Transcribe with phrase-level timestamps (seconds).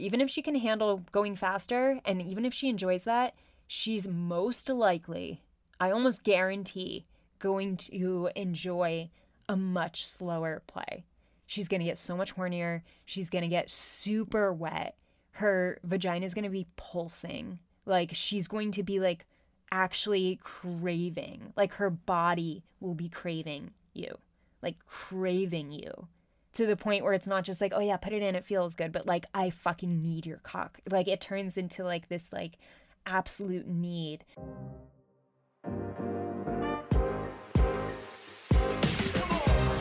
[0.00, 3.34] even if she can handle going faster and even if she enjoys that,
[3.66, 5.42] she's most likely,
[5.78, 7.06] I almost guarantee,
[7.38, 9.10] going to enjoy
[9.48, 11.04] a much slower play.
[11.46, 12.82] She's going to get so much hornier.
[13.04, 14.96] She's going to get super wet.
[15.32, 17.58] Her vagina is going to be pulsing.
[17.86, 19.26] Like she's going to be like
[19.72, 21.52] actually craving.
[21.56, 24.18] Like her body will be craving you.
[24.62, 26.08] Like craving you
[26.52, 28.74] to the point where it's not just like, oh yeah, put it in, it feels
[28.74, 30.80] good, but like I fucking need your cock.
[30.90, 32.58] Like it turns into like this like
[33.06, 34.24] absolute need.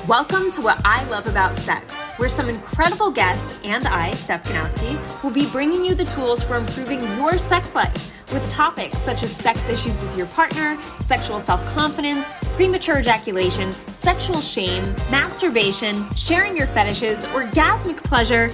[0.07, 5.23] Welcome to What I Love About Sex, where some incredible guests and I, Steph Ganowski,
[5.23, 9.35] will be bringing you the tools for improving your sex life with topics such as
[9.35, 12.25] sex issues with your partner, sexual self confidence,
[12.55, 18.49] premature ejaculation, sexual shame, masturbation, sharing your fetishes, orgasmic pleasure,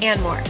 [0.00, 0.42] and more.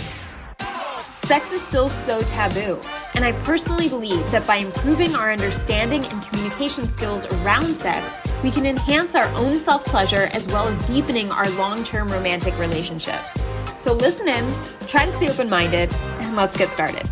[1.31, 2.81] Sex is still so taboo,
[3.15, 8.51] and I personally believe that by improving our understanding and communication skills around sex, we
[8.51, 13.41] can enhance our own self pleasure as well as deepening our long term romantic relationships.
[13.79, 14.53] So listen in,
[14.89, 17.09] try to stay open minded, and let's get started.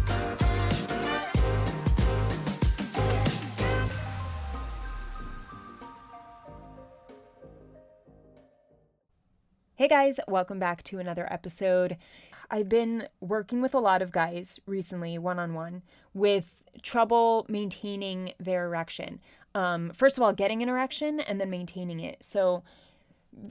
[9.79, 11.99] Hey guys, welcome back to another episode.
[12.51, 18.33] I've been working with a lot of guys recently, one on one, with trouble maintaining
[18.41, 19.21] their erection.
[19.55, 22.25] Um, first of all, getting an erection and then maintaining it.
[22.25, 22.65] So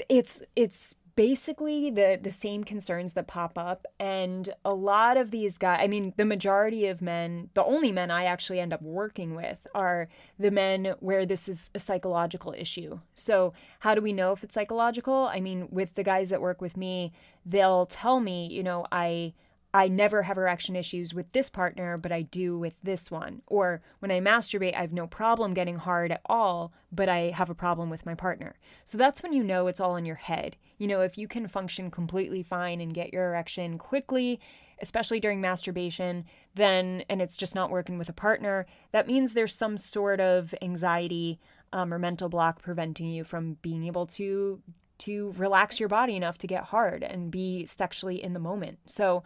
[0.10, 5.58] it's it's basically the the same concerns that pop up and a lot of these
[5.58, 9.34] guys i mean the majority of men the only men i actually end up working
[9.34, 10.08] with are
[10.38, 14.54] the men where this is a psychological issue so how do we know if it's
[14.54, 17.12] psychological i mean with the guys that work with me
[17.44, 19.34] they'll tell me you know i
[19.74, 23.42] I never have erection issues with this partner, but I do with this one.
[23.46, 27.50] Or when I masturbate, I have no problem getting hard at all, but I have
[27.50, 28.56] a problem with my partner.
[28.86, 30.56] So that's when you know it's all in your head.
[30.78, 34.40] You know, if you can function completely fine and get your erection quickly,
[34.82, 39.56] especially during masturbation, then, and it's just not working with a partner, that means there's
[39.56, 41.40] some sort of anxiety
[41.74, 44.62] um, or mental block preventing you from being able to
[45.00, 48.80] to relax your body enough to get hard and be sexually in the moment.
[48.88, 49.24] So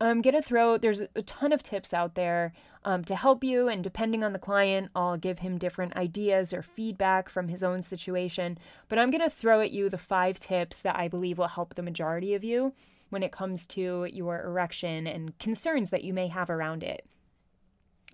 [0.00, 2.52] I'm going to throw, there's a ton of tips out there
[2.84, 3.68] um, to help you.
[3.68, 7.82] And depending on the client, I'll give him different ideas or feedback from his own
[7.82, 8.58] situation.
[8.88, 11.74] But I'm going to throw at you the five tips that I believe will help
[11.74, 12.74] the majority of you
[13.10, 17.04] when it comes to your erection and concerns that you may have around it.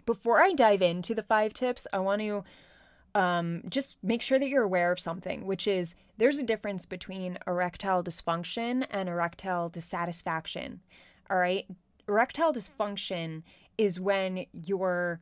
[0.07, 2.45] Before I dive into the five tips, I want to
[3.15, 7.39] um, just make sure that you're aware of something, which is there's a difference between
[7.47, 10.81] erectile dysfunction and erectile dissatisfaction.
[11.31, 11.67] All right.
[12.09, 13.43] Erectile dysfunction
[13.79, 15.21] is when you're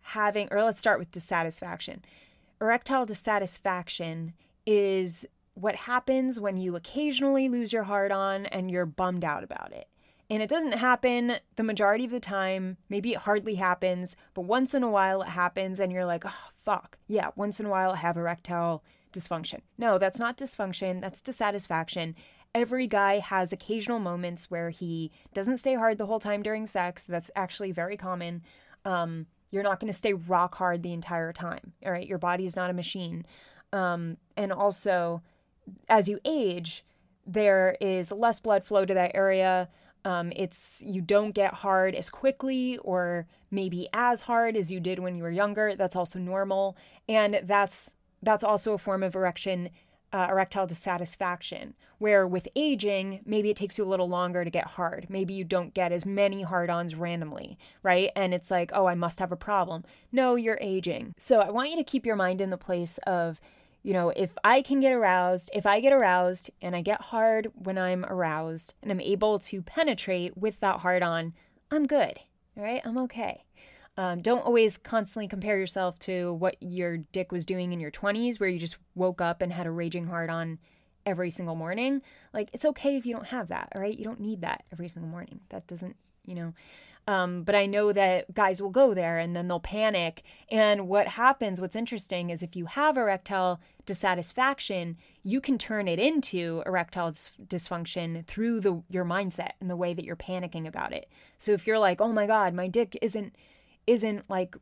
[0.00, 2.02] having, or let's start with dissatisfaction.
[2.60, 4.32] Erectile dissatisfaction
[4.66, 9.72] is what happens when you occasionally lose your heart on and you're bummed out about
[9.72, 9.88] it.
[10.30, 12.78] And it doesn't happen the majority of the time.
[12.88, 16.50] Maybe it hardly happens, but once in a while it happens and you're like, oh,
[16.64, 16.96] fuck.
[17.06, 18.82] Yeah, once in a while I have erectile
[19.12, 19.60] dysfunction.
[19.78, 22.16] No, that's not dysfunction, that's dissatisfaction.
[22.54, 27.04] Every guy has occasional moments where he doesn't stay hard the whole time during sex.
[27.04, 28.42] That's actually very common.
[28.84, 31.72] Um, you're not going to stay rock hard the entire time.
[31.84, 32.06] All right.
[32.06, 33.24] Your body is not a machine.
[33.72, 35.22] Um, and also,
[35.88, 36.84] as you age,
[37.26, 39.68] there is less blood flow to that area.
[40.04, 44.98] Um, it's you don't get hard as quickly or maybe as hard as you did
[44.98, 45.74] when you were younger.
[45.76, 46.76] That's also normal,
[47.08, 49.70] and that's that's also a form of erection
[50.14, 54.68] uh, erectile dissatisfaction, where with aging, maybe it takes you a little longer to get
[54.68, 55.06] hard.
[55.08, 58.10] Maybe you don't get as many hard ons randomly, right?
[58.14, 59.84] And it's like, oh, I must have a problem.
[60.12, 61.14] No, you're aging.
[61.18, 63.40] So I want you to keep your mind in the place of,
[63.82, 67.50] you know, if I can get aroused, if I get aroused and I get hard
[67.56, 71.34] when I'm aroused and I'm able to penetrate with that hard on,
[71.72, 72.20] I'm good,
[72.56, 72.82] all right?
[72.84, 73.42] I'm okay.
[73.96, 78.40] Um, don't always constantly compare yourself to what your dick was doing in your 20s,
[78.40, 80.58] where you just woke up and had a raging hard on
[81.06, 82.02] every single morning.
[82.32, 83.96] Like, it's okay if you don't have that, all right?
[83.96, 85.40] You don't need that every single morning.
[85.50, 86.54] That doesn't, you know.
[87.06, 90.22] Um, but I know that guys will go there and then they'll panic.
[90.48, 95.98] And what happens, what's interesting, is if you have erectile dissatisfaction, you can turn it
[95.98, 101.10] into erectile dysfunction through the your mindset and the way that you're panicking about it.
[101.36, 103.34] So if you're like, "Oh my god, my dick isn't
[103.86, 104.56] isn't like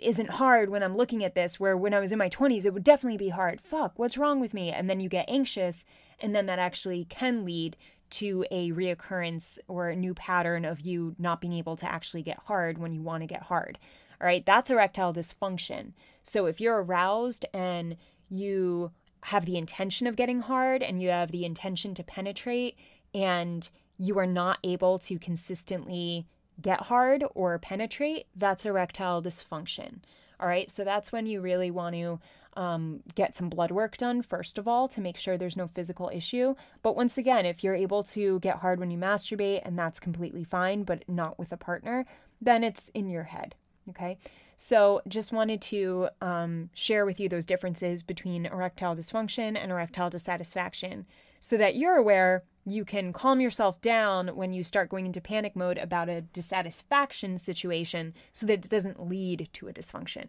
[0.00, 2.74] isn't hard when I'm looking at this, where when I was in my 20s, it
[2.74, 3.60] would definitely be hard.
[3.60, 4.70] Fuck, what's wrong with me?
[4.70, 5.86] And then you get anxious,
[6.20, 7.76] and then that actually can lead
[8.10, 12.38] to a reoccurrence or a new pattern of you not being able to actually get
[12.46, 13.78] hard when you want to get hard.
[14.20, 15.92] All right, that's erectile dysfunction.
[16.22, 17.96] So if you're aroused and
[18.28, 18.92] you
[19.24, 22.76] have the intention of getting hard and you have the intention to penetrate
[23.12, 23.68] and
[23.98, 26.26] you are not able to consistently
[26.60, 29.98] get hard or penetrate, that's erectile dysfunction.
[30.40, 32.20] All right, so that's when you really want to
[32.56, 36.10] um, get some blood work done, first of all, to make sure there's no physical
[36.12, 36.54] issue.
[36.82, 40.44] But once again, if you're able to get hard when you masturbate and that's completely
[40.44, 42.06] fine, but not with a partner,
[42.40, 43.54] then it's in your head.
[43.90, 44.18] Okay.
[44.56, 50.10] So just wanted to um, share with you those differences between erectile dysfunction and erectile
[50.10, 51.06] dissatisfaction
[51.40, 55.54] so that you're aware you can calm yourself down when you start going into panic
[55.54, 60.28] mode about a dissatisfaction situation so that it doesn't lead to a dysfunction.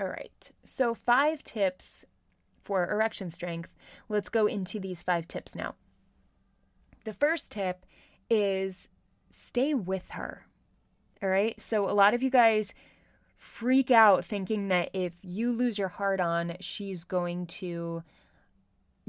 [0.00, 0.50] All right.
[0.64, 2.04] So, five tips
[2.64, 3.72] for erection strength.
[4.08, 5.74] Let's go into these five tips now.
[7.04, 7.86] The first tip
[8.28, 8.88] is
[9.30, 10.46] stay with her.
[11.22, 11.58] All right.
[11.60, 12.74] So, a lot of you guys
[13.36, 18.02] freak out thinking that if you lose your heart on, she's going to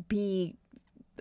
[0.08, 0.56] be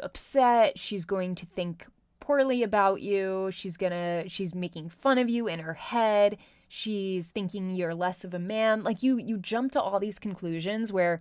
[0.03, 0.79] upset.
[0.79, 1.87] She's going to think
[2.21, 3.51] poorly about you.
[3.53, 6.39] She's to, she's making fun of you in her head.
[6.69, 8.83] She's thinking you're less of a man.
[8.83, 11.21] Like you you jump to all these conclusions where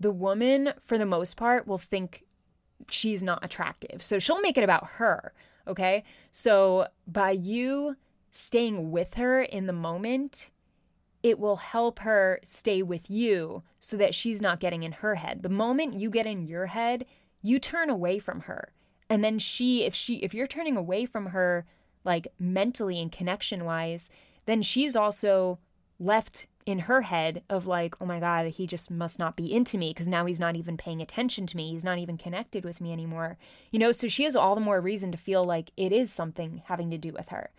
[0.00, 2.24] the woman for the most part will think
[2.90, 4.02] she's not attractive.
[4.02, 5.32] So she'll make it about her
[5.66, 6.04] okay?
[6.30, 7.96] So by you
[8.30, 10.50] staying with her in the moment
[11.22, 15.42] it will help her stay with you so that she's not getting in her head.
[15.42, 17.04] The moment you get in your head
[17.46, 18.72] you turn away from her
[19.08, 21.64] and then she if she if you're turning away from her
[22.04, 24.10] like mentally and connection wise
[24.46, 25.58] then she's also
[25.98, 29.78] left in her head of like, oh my God, he just must not be into
[29.78, 31.70] me because now he's not even paying attention to me.
[31.70, 33.38] He's not even connected with me anymore.
[33.70, 36.62] You know, so she has all the more reason to feel like it is something
[36.66, 37.50] having to do with her.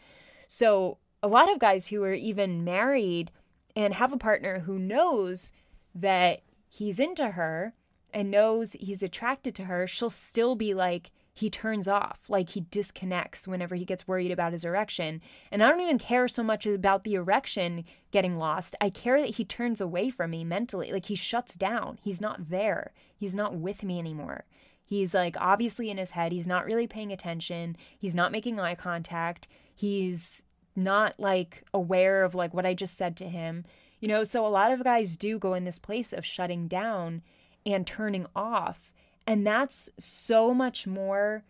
[0.50, 3.32] So a lot of guys who are even married
[3.78, 5.54] and have a partner who knows
[5.96, 7.74] that he's into her
[8.18, 12.62] and knows he's attracted to her, she'll still be like, he turns off, like he
[12.62, 15.22] disconnects whenever he gets worried about his erection.
[15.52, 18.76] And I don't even care so much about the erection getting lost.
[18.82, 20.92] I care that he turns away from me mentally.
[20.92, 22.00] Like he shuts down.
[22.02, 22.92] He's not there.
[23.16, 24.46] He's not with me anymore.
[24.84, 26.32] He's like obviously in his head.
[26.32, 27.78] He's not really paying attention.
[28.00, 29.48] He's not making eye contact.
[29.76, 30.42] He's
[30.76, 33.64] not like aware of like what I just said to him.
[34.00, 37.22] You know, so a lot of guys do go in this place of shutting down
[37.68, 38.92] and turning off
[39.28, 41.44] and that's so much more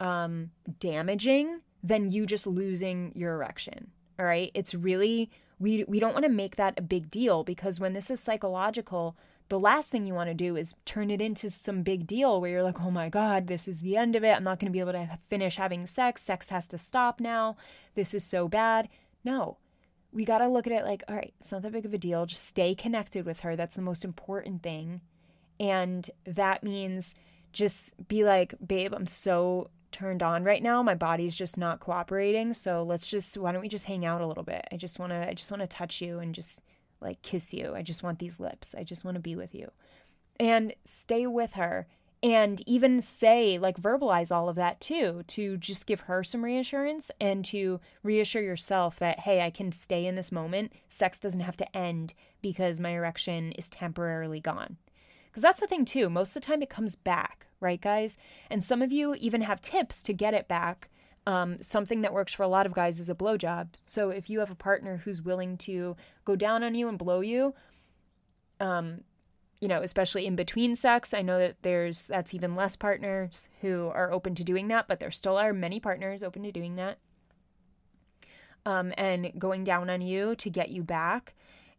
[0.00, 0.50] um,
[0.80, 3.92] damaging than you just losing your erection.
[4.18, 4.50] All right.
[4.54, 5.30] It's really,
[5.60, 9.16] we, we don't want to make that a big deal because when this is psychological,
[9.48, 12.50] the last thing you want to do is turn it into some big deal where
[12.50, 14.32] you're like, oh my God, this is the end of it.
[14.32, 16.22] I'm not going to be able to finish having sex.
[16.22, 17.56] Sex has to stop now.
[17.94, 18.88] This is so bad.
[19.24, 19.58] No,
[20.10, 21.98] we got to look at it like, all right, it's not that big of a
[21.98, 22.26] deal.
[22.26, 23.54] Just stay connected with her.
[23.54, 25.02] That's the most important thing.
[25.60, 27.14] And that means
[27.52, 30.82] just be like, babe, I'm so turned on right now.
[30.82, 32.54] My body's just not cooperating.
[32.54, 34.66] So let's just, why don't we just hang out a little bit?
[34.72, 36.62] I just want to, I just want to touch you and just
[37.00, 37.74] like kiss you.
[37.74, 38.74] I just want these lips.
[38.76, 39.70] I just want to be with you.
[40.40, 41.86] And stay with her
[42.22, 47.10] and even say like verbalize all of that too to just give her some reassurance
[47.20, 51.56] and to reassure yourself that hey i can stay in this moment sex doesn't have
[51.56, 54.76] to end because my erection is temporarily gone
[55.32, 56.10] because that's the thing, too.
[56.10, 58.18] Most of the time it comes back, right, guys?
[58.50, 60.90] And some of you even have tips to get it back.
[61.26, 63.68] Um, something that works for a lot of guys is a blowjob.
[63.82, 65.96] So if you have a partner who's willing to
[66.26, 67.54] go down on you and blow you,
[68.60, 69.04] um,
[69.60, 73.92] you know, especially in between sex, I know that there's that's even less partners who
[73.94, 76.98] are open to doing that, but there still are many partners open to doing that.
[78.66, 81.34] Um, and going down on you to get you back.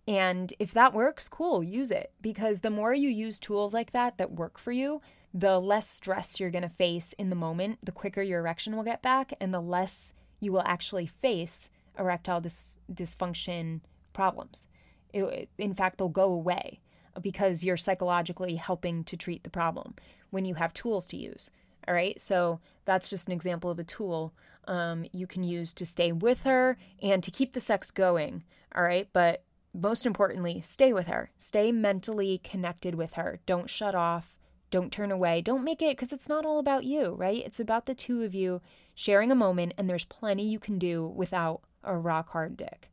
[0.08, 2.12] And if that works, cool, use it.
[2.22, 5.02] Because the more you use tools like that that work for you,
[5.34, 8.84] the less stress you're going to face in the moment, the quicker your erection will
[8.84, 13.82] get back, and the less you will actually face erectile dis- dysfunction
[14.12, 14.68] problems.
[15.14, 16.82] It, in fact, they'll go away
[17.22, 19.96] because you're psychologically helping to treat the problem
[20.32, 21.50] when you have tools to use.
[21.88, 24.34] All right, so that's just an example of a tool
[24.68, 28.44] um, you can use to stay with her and to keep the sex going.
[28.76, 31.32] All right, but most importantly, stay with her.
[31.38, 33.40] Stay mentally connected with her.
[33.46, 34.38] Don't shut off.
[34.72, 35.42] Don't turn away.
[35.42, 37.44] Don't make it because it's not all about you, right?
[37.46, 38.62] It's about the two of you
[38.96, 42.90] sharing a moment, and there's plenty you can do without a rock hard dick.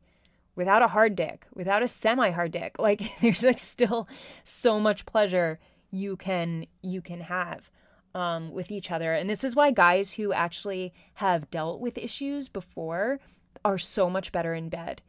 [0.55, 2.75] Without a hard dick, without a semi hard dick.
[2.79, 4.07] Like there's like still
[4.43, 5.59] so much pleasure
[5.91, 7.69] you can you can have.
[8.13, 9.13] um, with each other.
[9.13, 13.19] And this is why guys who actually have dealt with issues before
[13.63, 15.01] are so much better in bed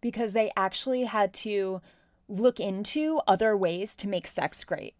[0.00, 1.80] because they actually had to
[2.28, 4.94] look into other ways to make sex great.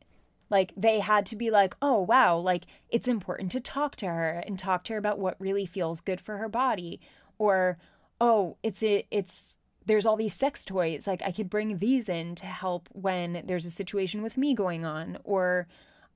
[0.50, 4.42] Like they had to be like, oh, wow, like it's important to talk to her
[4.46, 7.00] and talk to her about what really feels good for her body.
[7.38, 7.78] Or,
[8.20, 11.06] oh, it's it, it's there's all these sex toys.
[11.06, 14.84] Like I could bring these in to help when there's a situation with me going
[14.84, 15.18] on.
[15.24, 15.66] Or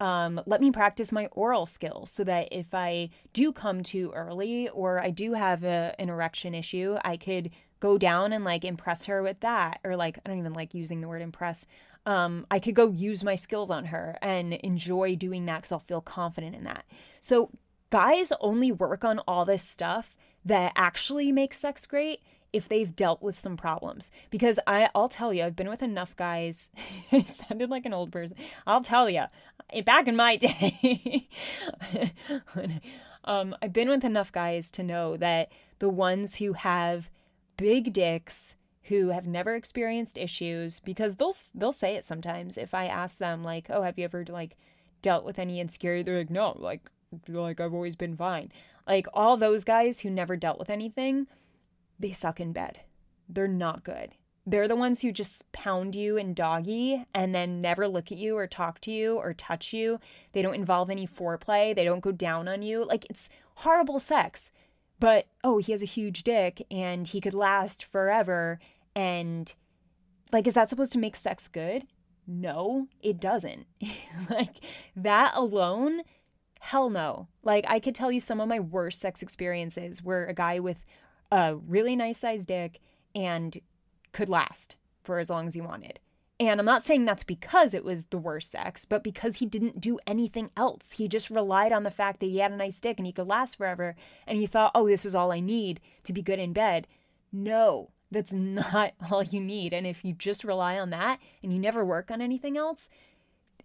[0.01, 4.69] um, let me practice my oral skills so that if I do come too early
[4.71, 7.51] or I do have a, an erection issue, I could
[7.83, 9.81] go down and like impress her with that.
[9.83, 11.67] Or like, I don't even like using the word impress.
[12.07, 15.79] Um, I could go use my skills on her and enjoy doing that because I'll
[15.81, 16.85] feel confident in that.
[17.19, 17.51] So,
[17.91, 22.21] guys only work on all this stuff that actually makes sex great
[22.53, 24.13] if they've dealt with some problems.
[24.31, 26.71] Because I, I'll tell you, I've been with enough guys.
[27.13, 28.37] I sounded like an old person.
[28.65, 29.25] I'll tell you,
[29.85, 31.29] back in my day,
[33.25, 37.11] um, I've been with enough guys to know that the ones who have
[37.57, 42.87] big dicks who have never experienced issues because they'll they'll say it sometimes if i
[42.87, 44.57] ask them like oh have you ever like
[45.03, 46.81] dealt with any insecurity they're like no like
[47.29, 48.51] like i've always been fine
[48.87, 51.27] like all those guys who never dealt with anything
[52.03, 52.81] they suck in bed.
[53.29, 54.11] They're not good.
[54.45, 58.37] They're the ones who just pound you and doggy and then never look at you
[58.37, 60.01] or talk to you or touch you.
[60.33, 61.75] They don't involve any foreplay.
[61.75, 62.85] They don't go down on you.
[62.85, 64.51] Like it's horrible sex.
[65.03, 68.61] But oh, he has a huge dick and he could last forever.
[68.95, 69.53] And
[70.31, 71.89] like, is that supposed to make sex good?
[72.25, 73.67] No, it doesn't.
[74.31, 74.59] like
[74.95, 76.03] that alone,
[76.61, 77.27] hell no.
[77.43, 80.87] Like I could tell you some of my worst sex experiences where a guy with
[81.33, 82.79] a really nice sized dick
[83.13, 83.59] and
[84.13, 85.99] could last for as long as he wanted.
[86.41, 89.81] And I'm not saying that's because it was the worst sex, but because he didn't
[89.81, 90.93] do anything else.
[90.93, 93.29] He just relied on the fact that he had a nice dick and he could
[93.29, 93.95] last forever.
[94.27, 96.89] And he thought, oh, this is all I need to be good in bed.
[97.33, 99.73] No, that's not all you need.
[99.73, 102.89] And if you just rely on that and you never work on anything else,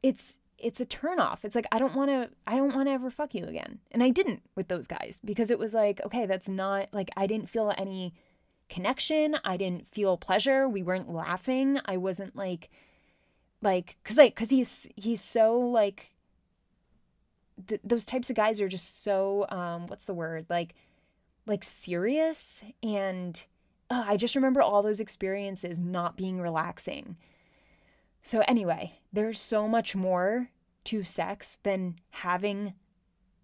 [0.03, 1.45] it's it's a turnoff.
[1.45, 3.79] It's like I don't want to I don't want to ever fuck you again.
[3.91, 7.27] And I didn't with those guys because it was like, okay, that's not like I
[7.27, 8.13] didn't feel any
[8.69, 9.37] connection.
[9.43, 10.67] I didn't feel pleasure.
[10.67, 11.79] We weren't laughing.
[11.85, 12.69] I wasn't like
[13.61, 16.13] like cuz like cuz he's he's so like
[17.67, 20.45] th- those types of guys are just so um what's the word?
[20.49, 20.75] Like
[21.45, 23.45] like serious and
[23.89, 27.15] uh, I just remember all those experiences not being relaxing
[28.27, 30.49] so, anyway, there's so much more
[30.83, 32.73] to sex than having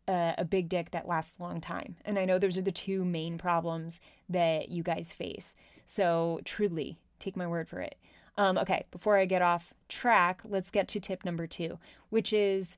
[0.08, 1.96] a, a, big dick that lasts a long time.
[2.06, 5.56] And I know those are the two main problems that you guys face.
[5.86, 7.96] So, truly, take my word for it.
[8.38, 11.78] Um, okay, before I get off track, let's get to tip number two,
[12.10, 12.78] which is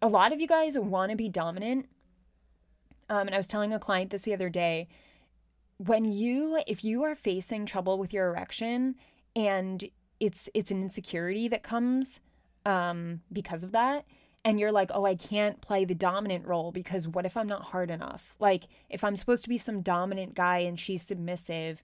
[0.00, 1.86] a lot of you guys want to be dominant.
[3.08, 4.88] Um, and I was telling a client this the other day.
[5.78, 8.96] When you, if you are facing trouble with your erection
[9.34, 9.84] and
[10.18, 12.20] it's it's an insecurity that comes
[12.64, 14.06] um, because of that
[14.46, 17.62] and you're like, oh, I can't play the dominant role because what if I'm not
[17.62, 18.36] hard enough?
[18.38, 21.82] Like, if I'm supposed to be some dominant guy and she's submissive,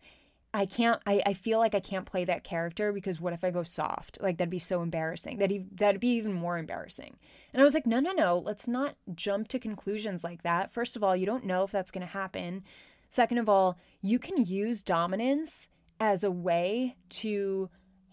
[0.55, 3.51] I can't, I, I feel like I can't play that character because what if I
[3.51, 4.19] go soft?
[4.21, 5.39] Like, that'd be so embarrassing.
[5.39, 7.17] That'd, that'd be even more embarrassing.
[7.53, 10.73] And I was like, no, no, no, let's not jump to conclusions like that.
[10.73, 12.63] First of all, you don't know if that's going to happen.
[13.09, 15.67] Second of all, you can use dominance
[15.99, 17.71] as a way to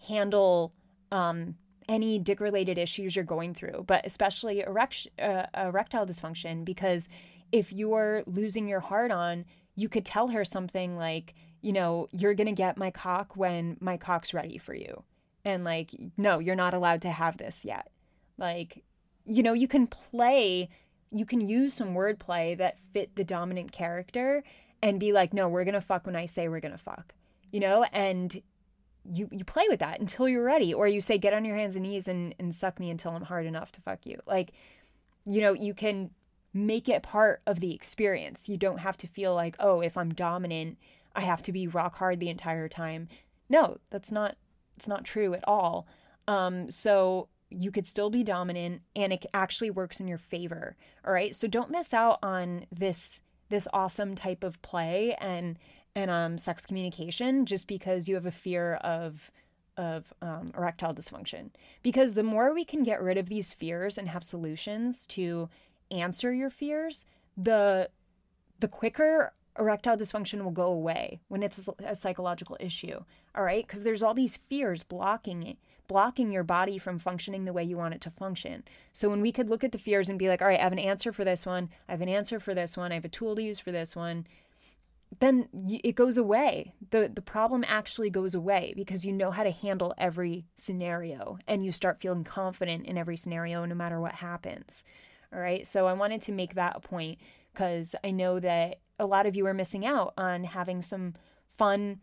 [0.08, 0.72] handle
[1.12, 1.54] um,
[1.90, 7.08] any dick related issues you're going through, but especially erect, uh, erectile dysfunction, because
[7.50, 9.44] if you're losing your heart on,
[9.74, 13.76] you could tell her something like, you know, you're going to get my cock when
[13.80, 15.02] my cock's ready for you.
[15.44, 17.90] And like, no, you're not allowed to have this yet.
[18.38, 18.84] Like,
[19.26, 20.68] you know, you can play,
[21.10, 24.44] you can use some wordplay that fit the dominant character
[24.80, 27.14] and be like, no, we're going to fuck when I say we're going to fuck,
[27.50, 27.84] you know?
[27.92, 28.40] And
[29.04, 31.76] you you play with that until you're ready or you say get on your hands
[31.76, 34.18] and knees and and suck me until I'm hard enough to fuck you.
[34.26, 34.52] Like
[35.24, 36.10] you know, you can
[36.52, 38.48] make it part of the experience.
[38.48, 40.78] You don't have to feel like, "Oh, if I'm dominant,
[41.14, 43.08] I have to be rock hard the entire time."
[43.48, 44.36] No, that's not
[44.76, 45.86] it's not true at all.
[46.28, 50.76] Um so you could still be dominant and it actually works in your favor.
[51.04, 51.34] All right?
[51.34, 55.58] So don't miss out on this this awesome type of play and
[56.00, 59.30] and um, sex communication just because you have a fear of
[59.76, 61.50] of um, erectile dysfunction.
[61.82, 65.48] Because the more we can get rid of these fears and have solutions to
[65.90, 67.88] answer your fears, the
[68.58, 73.00] the quicker erectile dysfunction will go away when it's a psychological issue.
[73.34, 77.52] All right, because there's all these fears blocking it, blocking your body from functioning the
[77.52, 78.64] way you want it to function.
[78.92, 80.72] So when we could look at the fears and be like, all right, I have
[80.72, 83.08] an answer for this one, I have an answer for this one, I have a
[83.08, 84.26] tool to use for this one,
[85.18, 86.74] then it goes away.
[86.90, 91.64] The the problem actually goes away because you know how to handle every scenario and
[91.64, 94.84] you start feeling confident in every scenario no matter what happens.
[95.32, 95.66] All right?
[95.66, 97.18] So I wanted to make that a point
[97.54, 101.14] cuz I know that a lot of you are missing out on having some
[101.56, 102.00] fun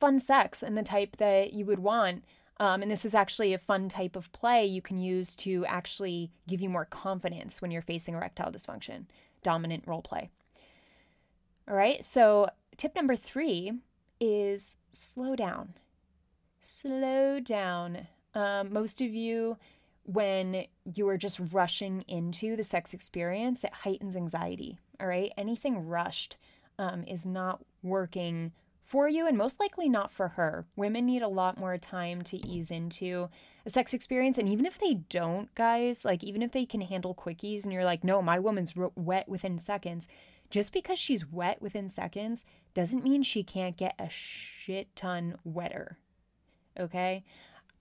[0.00, 2.24] fun sex and the type that you would want.
[2.58, 6.32] Um, and this is actually a fun type of play you can use to actually
[6.48, 9.06] give you more confidence when you're facing erectile dysfunction,
[9.42, 10.30] dominant role play.
[11.68, 13.72] All right, so tip number three
[14.20, 15.74] is slow down.
[16.60, 18.08] Slow down.
[18.34, 19.58] Um, most of you,
[20.04, 20.64] when
[20.94, 24.80] you are just rushing into the sex experience, it heightens anxiety.
[25.00, 26.36] All right, anything rushed
[26.78, 30.66] um, is not working for you and most likely not for her.
[30.76, 33.28] Women need a lot more time to ease into
[33.64, 34.38] a sex experience.
[34.38, 37.84] And even if they don't, guys, like even if they can handle quickies and you're
[37.84, 40.08] like, no, my woman's wet within seconds,
[40.52, 42.44] just because she's wet within seconds
[42.74, 45.96] doesn't mean she can't get a shit ton wetter.
[46.78, 47.24] Okay?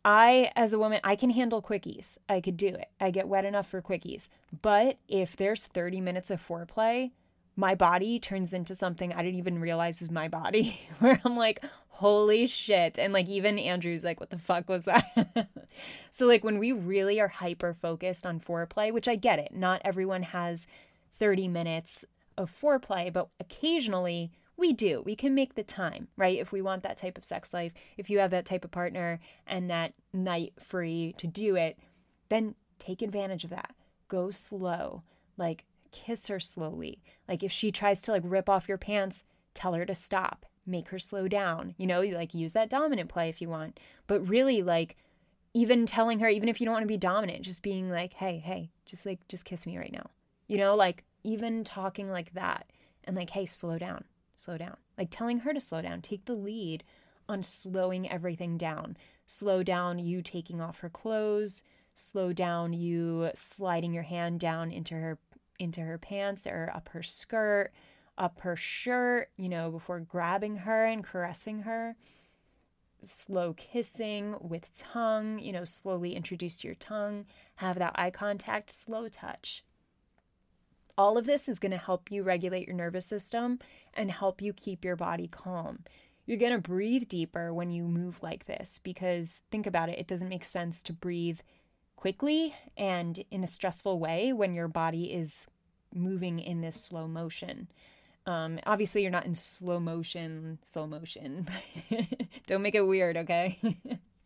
[0.06, 2.18] I, as a woman, I can handle quickies.
[2.30, 2.88] I could do it.
[3.00, 4.30] I get wet enough for quickies.
[4.62, 7.12] But if there's 30 minutes of foreplay,
[7.58, 11.64] my body turns into something I didn't even realize was my body, where I'm like,
[11.90, 12.98] holy shit.
[12.98, 15.50] And like, even Andrew's like, what the fuck was that?
[16.10, 19.82] so, like, when we really are hyper focused on foreplay, which I get it, not
[19.84, 20.68] everyone has
[21.20, 22.06] 30 minutes
[22.42, 25.02] of foreplay, but occasionally we do.
[25.06, 26.38] We can make the time, right?
[26.38, 29.20] If we want that type of sex life, if you have that type of partner
[29.48, 31.80] and that night free to do it,
[32.30, 33.74] then take advantage of that.
[34.08, 35.04] Go slow.
[35.38, 37.02] Like kiss her slowly.
[37.28, 40.46] Like if she tries to like rip off your pants, tell her to stop.
[40.66, 41.74] Make her slow down.
[41.78, 43.80] You know, like use that dominant play if you want.
[44.06, 44.96] But really like
[45.54, 48.38] even telling her even if you don't want to be dominant, just being like, "Hey,
[48.38, 50.12] hey, just like just kiss me right now."
[50.52, 52.70] You know, like even talking like that
[53.06, 54.04] and like, hey, slow down,
[54.36, 54.76] slow down.
[54.98, 56.84] Like telling her to slow down, take the lead
[57.30, 58.98] on slowing everything down.
[59.26, 61.64] Slow down you taking off her clothes,
[61.96, 65.20] slow down you sliding your hand down into her
[65.58, 67.72] into her pants or up her skirt,
[68.18, 71.96] up her shirt, you know, before grabbing her and caressing her.
[73.02, 79.08] Slow kissing with tongue, you know, slowly introduce your tongue, have that eye contact, slow
[79.08, 79.64] touch.
[81.02, 83.58] All of this is going to help you regulate your nervous system
[83.96, 85.80] and help you keep your body calm.
[86.28, 90.08] You're going to breathe deeper when you move like this because think about it, it
[90.08, 91.40] doesn't make sense to breathe
[91.96, 95.48] quickly and in a stressful way when your body is
[95.92, 97.68] moving in this slow motion.
[98.28, 101.50] Um, obviously, you're not in slow motion, slow motion.
[102.46, 103.60] Don't make it weird, okay?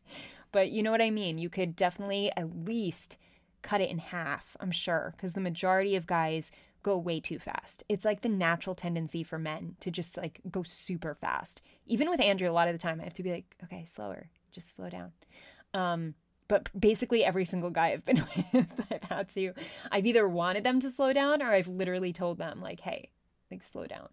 [0.51, 1.37] but you know what I mean.
[1.37, 3.17] You could definitely at least
[3.61, 6.51] cut it in half, I'm sure, because the majority of guys
[6.85, 7.83] go way too fast.
[7.89, 11.63] It's like the natural tendency for men to just like go super fast.
[11.87, 14.29] Even with Andrew, a lot of the time I have to be like, okay, slower,
[14.51, 15.11] just slow down.
[15.73, 16.13] Um,
[16.47, 18.17] but basically every single guy I've been
[18.53, 19.53] with, I've had to,
[19.91, 23.09] I've either wanted them to slow down or I've literally told them like, hey,
[23.49, 24.09] like slow down.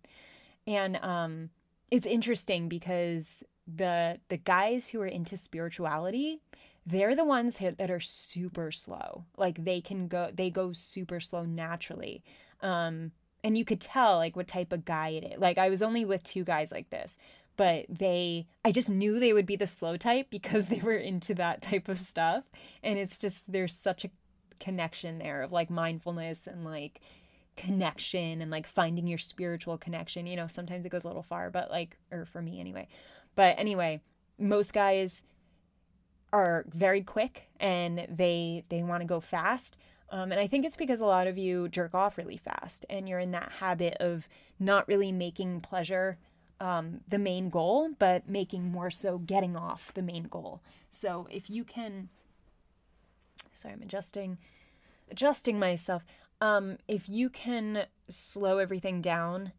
[0.66, 1.50] And um,
[1.90, 6.40] it's interesting because the the guys who are into spirituality
[6.84, 9.24] they're the ones that are super slow.
[9.36, 12.24] Like they can go, they go super slow naturally.
[12.62, 13.12] Um,
[13.44, 15.40] and you could tell like what type of guy it is.
[15.40, 17.18] Like I was only with two guys like this,
[17.56, 21.34] but they, I just knew they would be the slow type because they were into
[21.34, 22.44] that type of stuff.
[22.82, 24.10] And it's just, there's such a
[24.60, 27.00] connection there of like mindfulness and like
[27.56, 30.26] connection and like finding your spiritual connection.
[30.26, 32.86] You know, sometimes it goes a little far, but like, or for me anyway.
[33.34, 34.00] But anyway,
[34.38, 35.24] most guys,
[36.32, 39.76] are very quick and they they want to go fast.
[40.12, 43.08] Um, and I think it's because a lot of you jerk off really fast and
[43.08, 44.28] you're in that habit of
[44.60, 46.18] not really making pleasure
[46.60, 50.60] um, the main goal, but making more so getting off the main goal.
[50.90, 52.10] So if you can,
[53.52, 54.38] sorry, I'm adjusting,
[55.10, 56.04] adjusting myself.
[56.40, 59.52] Um, if you can slow everything down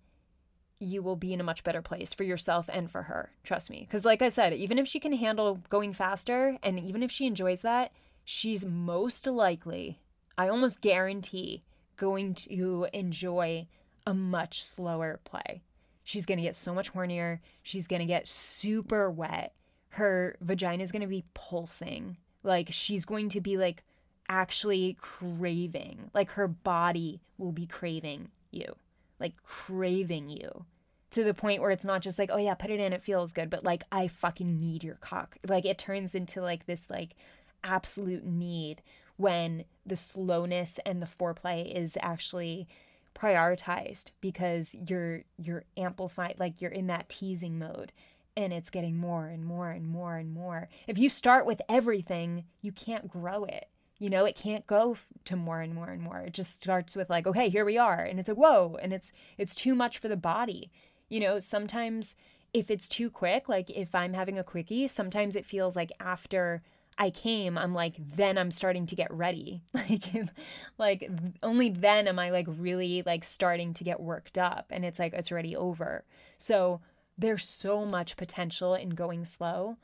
[0.84, 3.32] you will be in a much better place for yourself and for her.
[3.44, 3.82] Trust me.
[3.88, 7.26] Because, like I said, even if she can handle going faster and even if she
[7.26, 7.92] enjoys that,
[8.24, 10.00] she's most likely,
[10.38, 11.64] I almost guarantee,
[11.98, 13.68] going to enjoy
[14.06, 15.62] a much slower play.
[16.04, 17.40] She's going to get so much hornier.
[17.62, 19.54] She's going to get super wet.
[19.90, 22.18] Her vagina is going to be pulsing.
[22.42, 23.84] Like, she's going to be like
[24.28, 26.12] actually craving.
[26.14, 28.76] Like, her body will be craving you,
[29.20, 30.66] like craving you
[31.14, 33.34] to the point where it's not just like, oh yeah, put it in, it feels
[33.34, 35.38] good, but like I fucking need your cock.
[35.48, 37.16] Like it turns into like this like
[37.64, 38.82] absolute need
[39.18, 42.68] when the slowness and the foreplay is actually
[43.16, 47.92] prioritized because you're you're amplified like you're in that teasing mode
[48.36, 50.68] and it's getting more and more and more and more.
[50.88, 53.68] If you start with everything, you can't grow it.
[54.00, 56.20] You know, it can't go to more and more and more.
[56.20, 59.14] It just starts with like, okay, here we are, and it's a whoa, and it's
[59.38, 60.72] it's too much for the body.
[61.10, 62.16] You know, sometimes
[62.54, 66.64] if it's too quick, like if I'm having a quickie, sometimes it feels like after
[66.98, 69.64] I came, I'm like, then I'm starting to get ready.
[69.74, 70.30] Like,
[70.78, 75.00] like only then am I like really like starting to get worked up and it's
[75.00, 76.06] like, it's already over.
[76.38, 76.82] So
[77.18, 79.78] there's so much potential in going slow.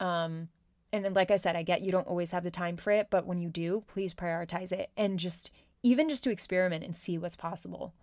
[0.00, 0.48] Um,
[0.92, 3.08] and then, like I said, I get you don't always have the time for it,
[3.10, 5.50] but when you do, please prioritize it and just
[5.82, 7.94] even just to experiment and see what's possible.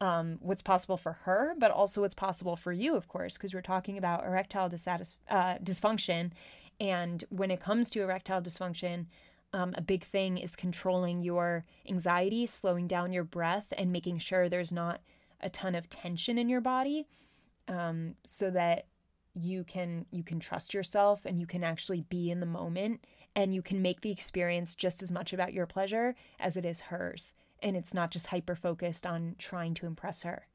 [0.00, 3.62] Um, what's possible for her, but also what's possible for you, of course, because we're
[3.62, 6.32] talking about erectile dissatis- uh, dysfunction
[6.80, 9.06] and when it comes to erectile dysfunction,
[9.52, 14.48] um, a big thing is controlling your anxiety, slowing down your breath, and making sure
[14.48, 15.00] there's not
[15.40, 17.06] a ton of tension in your body,
[17.68, 18.86] um, so that
[19.34, 23.52] you can you can trust yourself and you can actually be in the moment and
[23.52, 27.34] you can make the experience just as much about your pleasure as it is hers
[27.60, 30.46] and it's not just hyper focused on trying to impress her.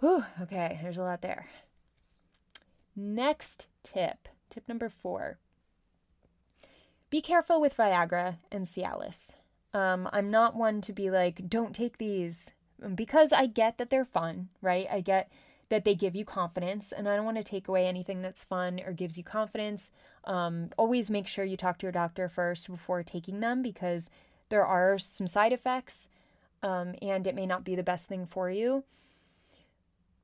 [0.00, 1.48] Whew, okay, there's a lot there.
[2.94, 5.38] Next tip Tip number four
[7.08, 9.34] be careful with Viagra and Cialis.
[9.72, 12.50] Um, I'm not one to be like, don't take these
[12.94, 14.86] because I get that they're fun, right?
[14.90, 15.30] I get
[15.68, 18.80] that they give you confidence, and I don't want to take away anything that's fun
[18.84, 19.90] or gives you confidence.
[20.24, 24.10] Um, always make sure you talk to your doctor first before taking them because
[24.48, 26.08] there are some side effects
[26.62, 28.84] um, and it may not be the best thing for you.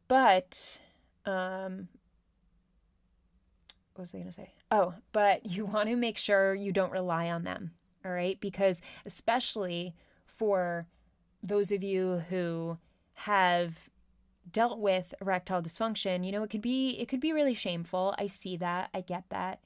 [0.09, 0.81] But
[1.27, 1.89] um,
[3.95, 4.53] what was I going to say?
[4.71, 7.73] Oh, but you want to make sure you don't rely on them.
[8.05, 8.41] All right.
[8.41, 9.95] Because especially
[10.27, 10.87] for
[11.43, 12.79] those of you who
[13.15, 13.91] have
[14.51, 18.15] dealt with erectile dysfunction, you know, it could be it could be really shameful.
[18.19, 18.91] I see that.
[18.93, 19.61] I get that.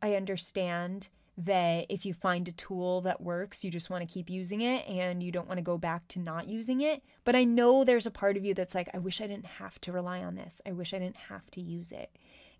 [0.00, 1.08] I understand
[1.38, 4.86] that if you find a tool that works, you just want to keep using it
[4.86, 7.02] and you don't want to go back to not using it.
[7.24, 9.80] But I know there's a part of you that's like, I wish I didn't have
[9.82, 10.60] to rely on this.
[10.66, 12.10] I wish I didn't have to use it.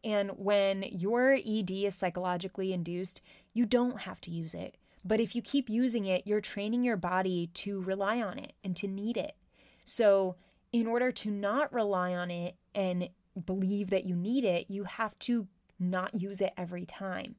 [0.05, 4.77] And when your ED is psychologically induced, you don't have to use it.
[5.05, 8.77] But if you keep using it, you're training your body to rely on it and
[8.77, 9.37] to need it.
[9.85, 10.37] So,
[10.73, 13.09] in order to not rely on it and
[13.45, 17.35] believe that you need it, you have to not use it every time.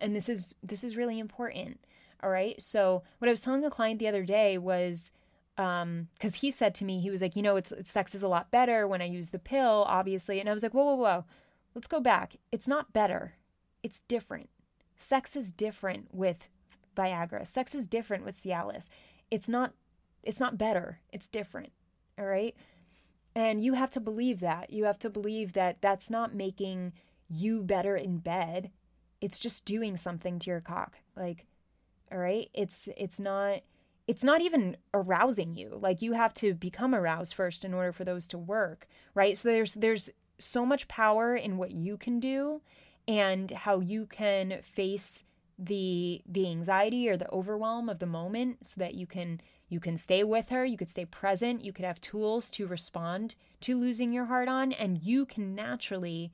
[0.00, 1.80] And this is this is really important.
[2.22, 2.60] All right?
[2.62, 5.12] So, what I was telling a client the other day was
[5.56, 8.28] um cuz he said to me he was like, "You know, it's sex is a
[8.28, 11.24] lot better when I use the pill, obviously." And I was like, "Whoa, whoa, whoa.
[11.74, 12.36] Let's go back.
[12.50, 13.34] It's not better,
[13.82, 14.50] it's different.
[14.96, 16.48] Sex is different with
[16.96, 17.46] Viagra.
[17.46, 18.90] Sex is different with Cialis.
[19.30, 19.72] It's not
[20.22, 21.00] it's not better.
[21.12, 21.72] It's different.
[22.18, 22.54] All right?
[23.34, 24.70] And you have to believe that.
[24.70, 26.92] You have to believe that that's not making
[27.28, 28.70] you better in bed.
[29.20, 30.98] It's just doing something to your cock.
[31.16, 31.46] Like
[32.10, 32.50] all right?
[32.54, 33.60] It's it's not
[34.06, 35.78] it's not even arousing you.
[35.80, 39.36] Like you have to become aroused first in order for those to work, right?
[39.36, 42.60] So there's there's so much power in what you can do
[43.06, 45.24] and how you can face
[45.58, 49.96] the the anxiety or the overwhelm of the moment so that you can you can
[49.96, 54.12] stay with her you could stay present you could have tools to respond to losing
[54.12, 56.30] your heart on and you can naturally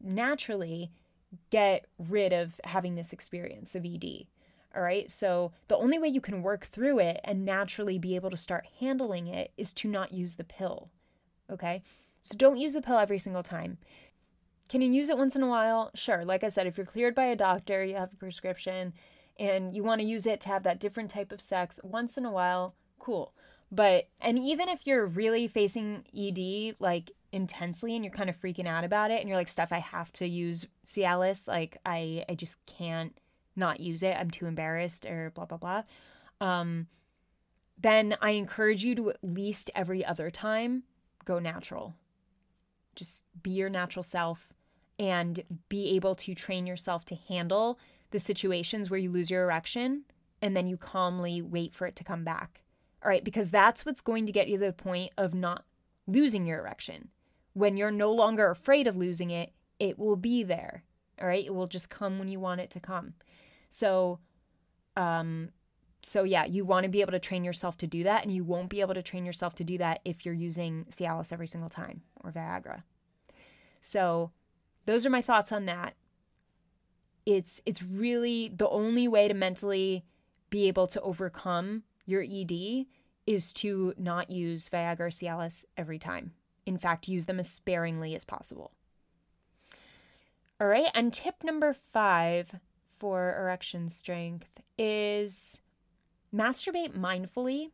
[0.00, 0.92] naturally
[1.50, 4.26] get rid of having this experience of ED
[4.76, 5.10] all right?
[5.10, 8.66] So the only way you can work through it and naturally be able to start
[8.78, 10.90] handling it is to not use the pill
[11.50, 11.82] okay
[12.26, 13.78] so don't use a pill every single time.
[14.68, 15.92] Can you use it once in a while?
[15.94, 16.24] Sure.
[16.24, 18.94] Like I said, if you're cleared by a doctor, you have a prescription,
[19.38, 22.24] and you want to use it to have that different type of sex once in
[22.24, 23.32] a while, cool.
[23.70, 28.66] But, and even if you're really facing ED like intensely and you're kind of freaking
[28.66, 32.34] out about it and you're like, stuff, I have to use Cialis, like, I, I
[32.34, 33.16] just can't
[33.54, 34.16] not use it.
[34.18, 35.82] I'm too embarrassed or blah, blah, blah.
[36.40, 36.88] Um,
[37.78, 40.82] then I encourage you to at least every other time
[41.24, 41.94] go natural
[42.96, 44.52] just be your natural self
[44.98, 47.78] and be able to train yourself to handle
[48.10, 50.04] the situations where you lose your erection
[50.40, 52.62] and then you calmly wait for it to come back.
[53.02, 55.64] All right, because that's what's going to get you to the point of not
[56.06, 57.08] losing your erection.
[57.52, 60.82] When you're no longer afraid of losing it, it will be there.
[61.20, 63.14] All right, it will just come when you want it to come.
[63.68, 64.18] So,
[64.96, 65.50] um,
[66.02, 68.44] so yeah, you want to be able to train yourself to do that, and you
[68.44, 71.70] won't be able to train yourself to do that if you're using Cialis every single
[71.70, 72.82] time or Viagra.
[73.80, 74.30] So
[74.84, 75.94] those are my thoughts on that.
[77.24, 80.04] It's it's really the only way to mentally
[80.48, 82.86] be able to overcome your ED
[83.26, 86.32] is to not use Viagra or Cialis every time.
[86.64, 88.72] In fact, use them as sparingly as possible.
[90.60, 92.54] All right, and tip number five
[92.98, 95.60] for erection strength is
[96.34, 97.70] masturbate mindfully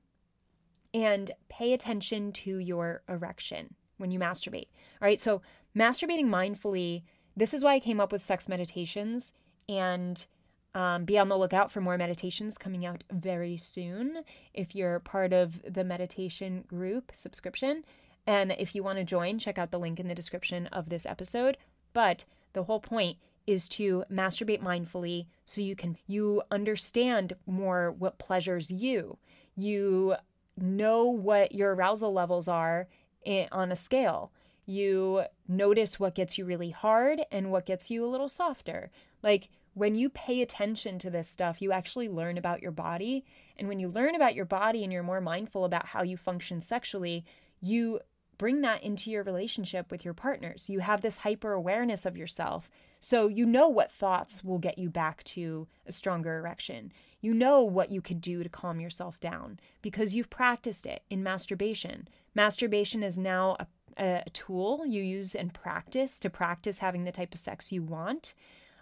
[0.95, 4.69] and pay attention to your erection when you masturbate.
[5.01, 5.43] All right, so
[5.77, 7.03] masturbating mindfully,
[7.37, 9.33] this is why I came up with sex meditations
[9.69, 10.27] and
[10.75, 14.23] um, be on the lookout for more meditations coming out very soon
[14.55, 17.85] if you're part of the meditation group subscription.
[18.27, 21.07] And if you want to join, check out the link in the description of this
[21.07, 21.57] episode.
[21.93, 28.19] But the whole point is to masturbate mindfully so you can you understand more what
[28.19, 29.19] pleasures you.
[29.57, 30.17] You
[30.57, 32.89] know what your arousal levels are
[33.27, 34.33] on a scale.
[34.65, 38.91] You notice what gets you really hard and what gets you a little softer.
[39.23, 43.25] Like when you pay attention to this stuff, you actually learn about your body.
[43.57, 46.61] And when you learn about your body and you're more mindful about how you function
[46.61, 47.25] sexually,
[47.61, 48.01] you
[48.39, 50.69] bring that into your relationship with your partners.
[50.69, 52.71] You have this hyper awareness of yourself.
[52.99, 56.93] So you know what thoughts will get you back to a stronger erection.
[57.21, 61.23] You know what you could do to calm yourself down because you've practiced it in
[61.23, 62.09] masturbation.
[62.35, 63.57] Masturbation is now
[63.97, 67.83] a, a tool you use and practice to practice having the type of sex you
[67.83, 68.35] want.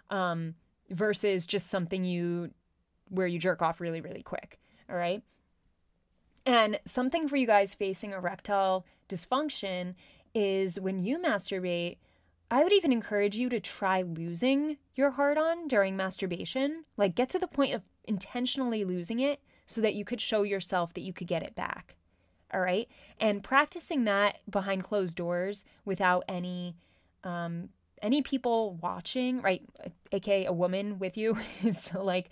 [0.09, 0.55] Um,
[0.91, 2.51] versus just something you
[3.09, 4.59] where you jerk off really really quick
[4.89, 5.23] all right
[6.45, 9.95] and something for you guys facing erectile dysfunction
[10.33, 11.97] is when you masturbate
[12.51, 16.83] I would even encourage you to try losing your hard on during masturbation.
[16.97, 20.93] Like, get to the point of intentionally losing it so that you could show yourself
[20.93, 21.95] that you could get it back.
[22.53, 22.89] All right.
[23.21, 26.75] And practicing that behind closed doors without any
[27.23, 27.69] um,
[28.01, 29.61] any people watching, right,
[30.11, 32.29] aka a woman with you, is like,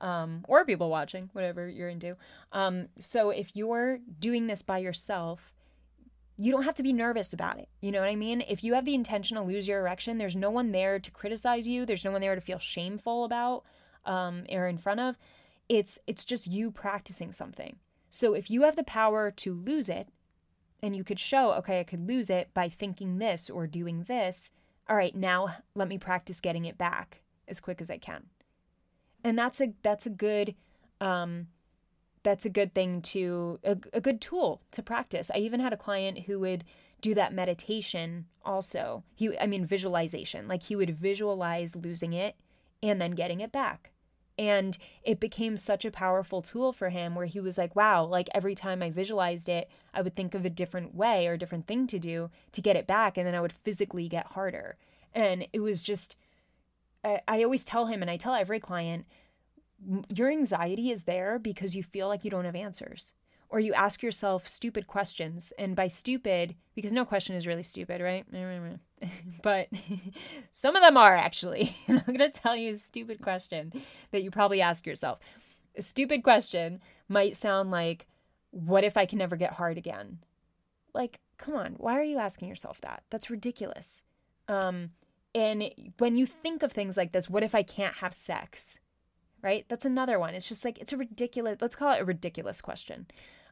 [0.00, 2.16] um, or people watching, whatever you're into.
[2.52, 5.54] Um, so if you're doing this by yourself,
[6.42, 7.68] you don't have to be nervous about it.
[7.80, 8.40] You know what I mean?
[8.40, 11.68] If you have the intention to lose your erection, there's no one there to criticize
[11.68, 11.86] you.
[11.86, 13.62] There's no one there to feel shameful about
[14.04, 15.16] um, or in front of.
[15.68, 17.76] It's it's just you practicing something.
[18.10, 20.08] So if you have the power to lose it,
[20.82, 24.50] and you could show, okay, I could lose it by thinking this or doing this,
[24.88, 28.24] all right, now let me practice getting it back as quick as I can.
[29.22, 30.56] And that's a that's a good
[31.00, 31.46] um
[32.22, 35.30] that's a good thing to a, a good tool to practice.
[35.34, 36.64] I even had a client who would
[37.00, 39.04] do that meditation also.
[39.14, 40.48] He I mean visualization.
[40.48, 42.36] Like he would visualize losing it
[42.82, 43.90] and then getting it back.
[44.38, 48.28] And it became such a powerful tool for him where he was like, wow, like
[48.34, 51.66] every time I visualized it, I would think of a different way or a different
[51.66, 53.18] thing to do to get it back.
[53.18, 54.76] And then I would physically get harder.
[55.14, 56.16] And it was just,
[57.04, 59.04] I, I always tell him, and I tell every client,
[60.08, 63.12] your anxiety is there because you feel like you don't have answers
[63.52, 65.52] or you ask yourself stupid questions.
[65.58, 68.24] And by stupid, because no question is really stupid, right?
[69.42, 69.68] but
[70.52, 71.76] some of them are actually.
[71.88, 73.72] I'm going to tell you a stupid question
[74.10, 75.18] that you probably ask yourself.
[75.76, 78.06] A stupid question might sound like,
[78.50, 80.20] What if I can never get hard again?
[80.94, 83.02] Like, come on, why are you asking yourself that?
[83.10, 84.02] That's ridiculous.
[84.48, 84.90] Um,
[85.34, 88.78] and when you think of things like this, what if I can't have sex?
[89.42, 89.66] Right?
[89.68, 90.34] That's another one.
[90.34, 93.06] It's just like, it's a ridiculous, let's call it a ridiculous question.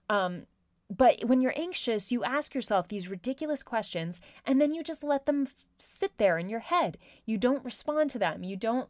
[0.09, 0.47] Um,
[0.89, 5.27] but when you're anxious, you ask yourself these ridiculous questions and then you just let
[5.27, 6.99] them f- sit there in your head.
[7.25, 8.43] You don't respond to them.
[8.43, 8.89] You don't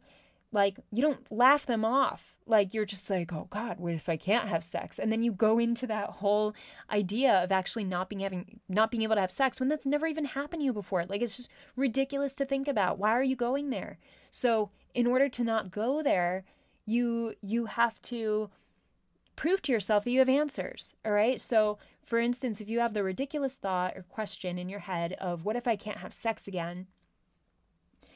[0.51, 2.35] like you don't laugh them off.
[2.45, 5.31] Like you're just like, "Oh god, what if I can't have sex?" And then you
[5.31, 6.53] go into that whole
[6.89, 10.07] idea of actually not being having not being able to have sex when that's never
[10.07, 11.05] even happened to you before.
[11.05, 12.97] Like it's just ridiculous to think about.
[12.97, 13.97] Why are you going there?
[14.29, 16.43] So, in order to not go there,
[16.91, 18.49] you you have to
[19.35, 20.95] prove to yourself that you have answers.
[21.05, 21.39] All right.
[21.39, 25.45] So, for instance, if you have the ridiculous thought or question in your head of
[25.45, 26.87] what if I can't have sex again?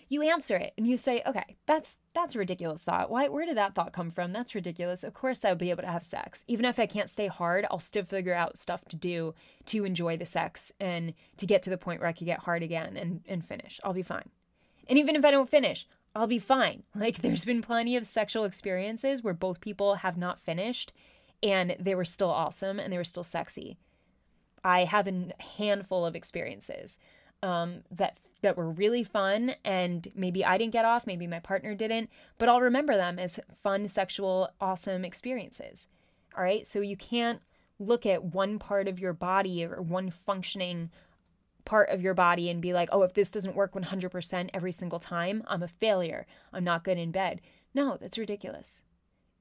[0.08, 3.10] You answer it and you say, "Okay, that's that's a ridiculous thought.
[3.10, 4.34] Why where did that thought come from?
[4.34, 5.04] That's ridiculous.
[5.04, 6.46] Of course I'll be able to have sex.
[6.48, 9.34] Even if I can't stay hard, I'll still figure out stuff to do
[9.68, 12.62] to enjoy the sex and to get to the point where I can get hard
[12.62, 13.80] again and and finish.
[13.84, 14.30] I'll be fine.
[14.88, 16.84] And even if I don't finish, I'll be fine.
[16.96, 20.94] Like there's been plenty of sexual experiences where both people have not finished
[21.44, 23.78] and they were still awesome and they were still sexy.
[24.64, 27.00] I have a handful of experiences
[27.44, 31.74] um, that that were really fun, and maybe I didn't get off, maybe my partner
[31.74, 35.88] didn't, but I'll remember them as fun, sexual, awesome experiences.
[36.38, 36.66] All right.
[36.68, 37.42] So you can't
[37.80, 40.92] look at one part of your body or one functioning
[41.66, 45.00] part of your body and be like, oh, if this doesn't work 100% every single
[45.00, 46.26] time, I'm a failure.
[46.54, 47.42] I'm not good in bed.
[47.74, 48.82] No, that's ridiculous.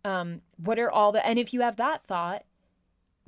[0.05, 2.45] Um, what are all the, and if you have that thought,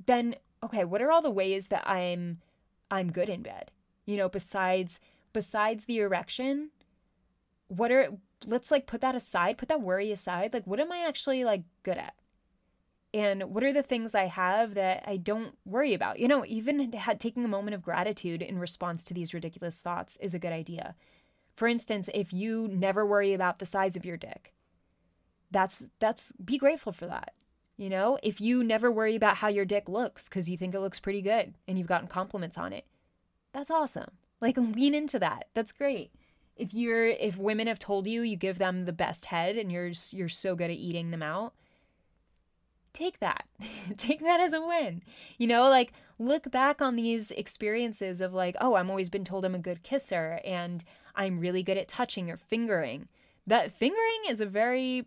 [0.04, 2.40] then okay, what are all the ways that I'm,
[2.90, 3.70] I'm good in bed?
[4.04, 5.00] You know, besides,
[5.32, 6.70] besides the erection,
[7.68, 8.08] what are,
[8.44, 10.52] let's like put that aside, put that worry aside.
[10.52, 12.14] Like, what am I actually like good at?
[13.16, 16.18] And what are the things I have that I don't worry about?
[16.18, 20.34] You know, even taking a moment of gratitude in response to these ridiculous thoughts is
[20.34, 20.94] a good idea.
[21.54, 24.52] For instance, if you never worry about the size of your dick,
[25.50, 27.32] that's that's be grateful for that.
[27.78, 30.80] You know, if you never worry about how your dick looks cuz you think it
[30.80, 32.84] looks pretty good and you've gotten compliments on it,
[33.54, 34.10] that's awesome.
[34.42, 35.48] Like lean into that.
[35.54, 36.12] That's great.
[36.54, 39.92] If you're if women have told you you give them the best head and you're
[40.10, 41.54] you're so good at eating them out,
[42.96, 43.44] take that.
[43.96, 45.02] take that as a win.
[45.38, 49.44] You know, like look back on these experiences of like, oh, I'm always been told
[49.44, 50.82] I'm a good kisser and
[51.14, 53.08] I'm really good at touching or fingering.
[53.46, 55.06] That fingering is a very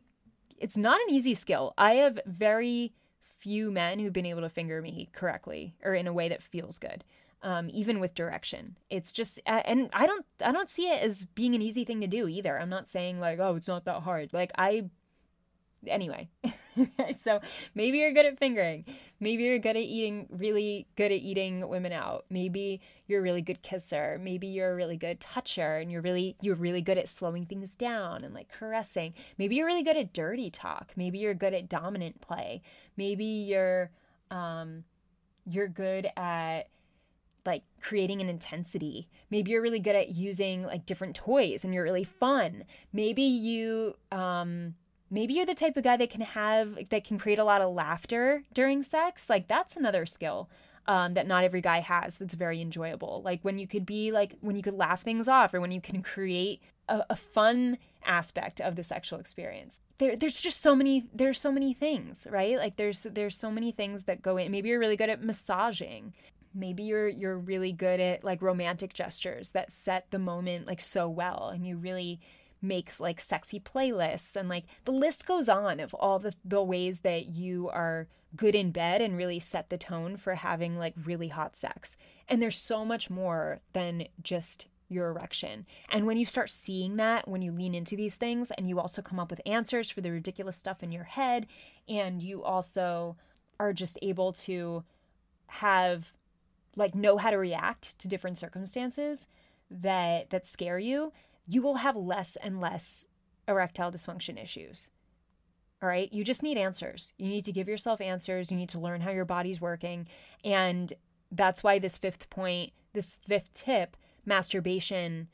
[0.57, 1.73] it's not an easy skill.
[1.77, 6.13] I have very few men who've been able to finger me correctly or in a
[6.13, 7.03] way that feels good.
[7.41, 11.55] Um, even with direction, it's just, and I don't, I don't see it as being
[11.55, 12.59] an easy thing to do either.
[12.59, 14.33] I'm not saying like, oh, it's not that hard.
[14.33, 14.89] Like I
[15.87, 16.29] anyway
[17.17, 17.39] so
[17.75, 18.85] maybe you're good at fingering.
[19.19, 22.25] Maybe you're good at eating really good at eating women out.
[22.29, 24.19] Maybe you're a really good kisser.
[24.21, 27.75] Maybe you're a really good toucher and you're really you're really good at slowing things
[27.75, 29.13] down and like caressing.
[29.37, 30.91] Maybe you're really good at dirty talk.
[30.95, 32.61] Maybe you're good at dominant play.
[32.97, 33.91] Maybe you're
[34.31, 34.83] um
[35.45, 36.67] you're good at
[37.45, 39.09] like creating an intensity.
[39.31, 42.65] Maybe you're really good at using like different toys and you're really fun.
[42.93, 44.75] Maybe you um
[45.09, 47.73] maybe you're the type of guy that can have that can create a lot of
[47.73, 49.29] laughter during sex.
[49.29, 50.49] Like that's another skill
[50.87, 53.21] um, that not every guy has that's very enjoyable.
[53.23, 55.81] Like when you could be like when you could laugh things off or when you
[55.81, 59.81] can create a, a fun aspect of the sexual experience.
[59.97, 62.57] There, there's just so many there's so many things right?
[62.57, 64.51] Like there's there's so many things that go in.
[64.51, 66.13] Maybe you're really good at massaging.
[66.53, 71.07] Maybe you're you're really good at like romantic gestures that set the moment like so
[71.07, 72.19] well and you really
[72.61, 77.01] makes like sexy playlists and like the list goes on of all the, the ways
[77.01, 81.29] that you are good in bed and really set the tone for having like really
[81.29, 81.97] hot sex.
[82.27, 85.65] And there's so much more than just your erection.
[85.89, 89.01] And when you start seeing that, when you lean into these things and you also
[89.01, 91.47] come up with answers for the ridiculous stuff in your head,
[91.87, 93.15] and you also
[93.59, 94.83] are just able to
[95.47, 96.13] have
[96.75, 99.29] like know how to react to different circumstances
[99.69, 101.11] that that scare you
[101.49, 103.07] you will have less and less
[103.47, 104.91] erectile dysfunction issues.
[105.81, 106.11] All right.
[106.13, 107.13] You just need answers.
[107.17, 108.51] You need to give yourself answers.
[108.51, 110.07] You need to learn how your body's working.
[110.43, 110.93] And
[111.31, 115.29] that's why this fifth point, this fifth tip, masturbation,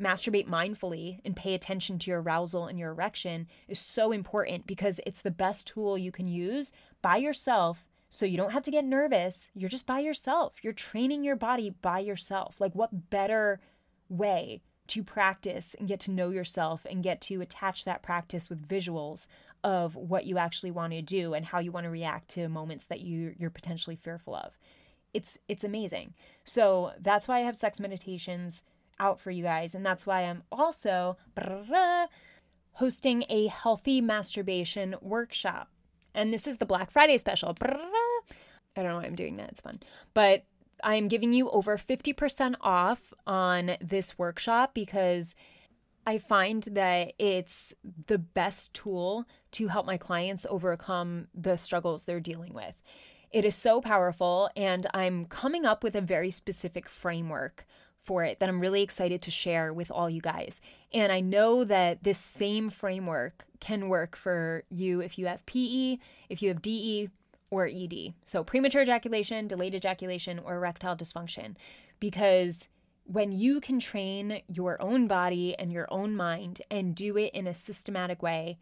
[0.00, 5.00] masturbate mindfully and pay attention to your arousal and your erection is so important because
[5.04, 6.72] it's the best tool you can use
[7.02, 7.88] by yourself.
[8.08, 9.50] So you don't have to get nervous.
[9.54, 10.56] You're just by yourself.
[10.62, 12.60] You're training your body by yourself.
[12.60, 13.60] Like, what better
[14.08, 18.66] way to practice and get to know yourself and get to attach that practice with
[18.66, 19.28] visuals
[19.64, 22.86] of what you actually want to do and how you want to react to moments
[22.86, 24.56] that you you're potentially fearful of.
[25.12, 26.14] It's it's amazing.
[26.44, 28.64] So that's why I have sex meditations
[28.98, 31.16] out for you guys and that's why I'm also
[32.72, 35.68] hosting a healthy masturbation workshop.
[36.14, 37.54] And this is the Black Friday special.
[37.60, 39.50] I don't know why I'm doing that.
[39.50, 39.80] It's fun.
[40.14, 40.44] But
[40.82, 45.34] I'm giving you over 50% off on this workshop because
[46.06, 47.74] I find that it's
[48.06, 52.74] the best tool to help my clients overcome the struggles they're dealing with.
[53.32, 57.66] It is so powerful, and I'm coming up with a very specific framework
[58.06, 60.62] for it that I'm really excited to share with all you guys.
[60.92, 65.98] And I know that this same framework can work for you if you have PE,
[66.28, 67.10] if you have DE,
[67.50, 68.14] or ED.
[68.24, 71.56] So premature ejaculation, delayed ejaculation, or erectile dysfunction.
[72.00, 72.68] Because
[73.04, 77.46] when you can train your own body and your own mind and do it in
[77.46, 78.58] a systematic way,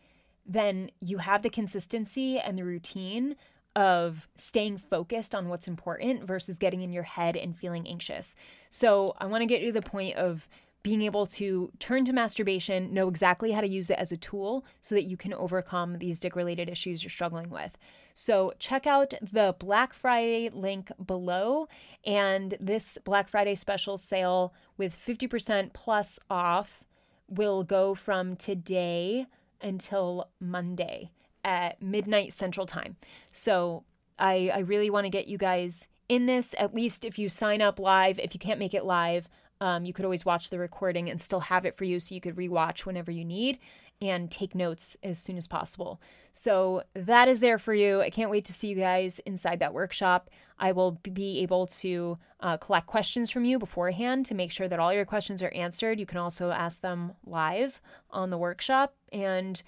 [0.46, 3.36] then you have the consistency and the routine
[3.74, 8.36] of staying focused on what's important versus getting in your head and feeling anxious.
[8.70, 10.48] So, I want to get to the point of
[10.84, 14.64] being able to turn to masturbation, know exactly how to use it as a tool
[14.82, 17.76] so that you can overcome these dick related issues you're struggling with.
[18.14, 21.66] So check out the Black Friday link below
[22.06, 26.84] and this Black Friday special sale with 50% plus off
[27.28, 29.26] will go from today
[29.60, 31.10] until Monday.
[31.44, 32.96] at midnight Central Time.
[33.30, 33.84] So
[34.18, 37.60] I, I really want to get you guys in this, at least if you sign
[37.60, 38.18] up live.
[38.18, 39.28] If you can't make it live,
[39.60, 42.20] um, you could always watch the recording and still have it for you so you
[42.20, 43.58] could rewatch whenever you need
[44.00, 46.00] and take notes as soon as possible.
[46.32, 48.00] So that is there for you.
[48.00, 50.30] I can't wait to see you guys inside that workshop.
[50.58, 54.80] I will be able to uh, collect questions from you beforehand to make sure that
[54.80, 56.00] all your questions are answered.
[56.00, 57.80] You can also ask them live
[58.10, 58.94] on the workshop.
[59.12, 59.62] And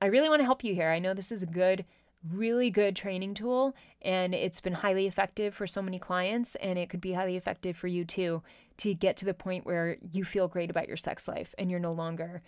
[0.00, 0.90] I really want to help you here.
[0.90, 1.84] I know this is a good
[2.30, 6.88] really good training tool and it's been highly effective for so many clients and it
[6.88, 8.42] could be highly effective for you too
[8.76, 11.80] to get to the point where you feel great about your sex life and you're
[11.80, 12.42] no longer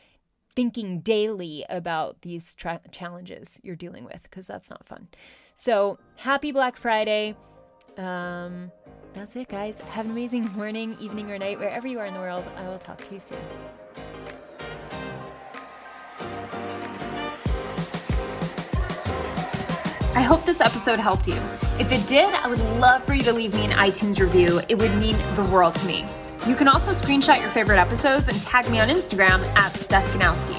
[0.57, 5.09] thinking daily about these tra- challenges you're dealing with because that's not fun.
[5.55, 7.37] So, happy Black Friday.
[7.97, 8.73] Um,
[9.13, 9.81] that's it, guys.
[9.81, 12.51] Have an amazing morning, evening, or night, wherever you are in the world.
[12.57, 13.39] I will talk to you soon.
[20.17, 21.41] I hope this episode helped you.
[21.79, 24.61] If it did, I would love for you to leave me an iTunes review.
[24.69, 26.07] It would mean the world to me.
[26.47, 30.59] You can also screenshot your favorite episodes and tag me on Instagram at Steph Ganowski.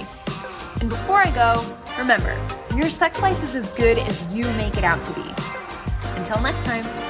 [0.81, 1.63] And before I go,
[1.97, 2.35] remember,
[2.75, 5.23] your sex life is as good as you make it out to be.
[6.17, 7.04] Until next time.